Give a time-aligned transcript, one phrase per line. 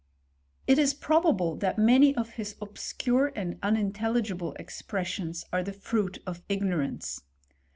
[0.65, 6.17] It is probable that many of his obscure and unin telligible expressions are the fruit
[6.25, 7.21] of ignorance.